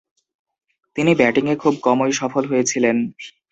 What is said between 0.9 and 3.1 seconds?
তিনি ব্যাটিংয়ে খুব কমই সফল হয়েছিলেন।